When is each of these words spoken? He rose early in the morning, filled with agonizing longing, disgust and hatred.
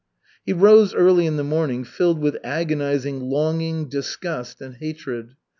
He 0.43 0.51
rose 0.51 0.95
early 0.95 1.27
in 1.27 1.37
the 1.37 1.43
morning, 1.43 1.83
filled 1.83 2.17
with 2.17 2.39
agonizing 2.43 3.19
longing, 3.21 3.87
disgust 3.87 4.59
and 4.59 4.77
hatred. 4.77 5.35